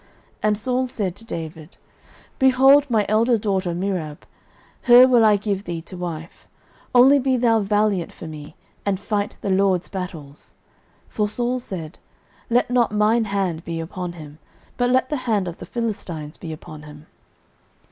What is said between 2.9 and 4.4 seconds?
elder daughter Merab,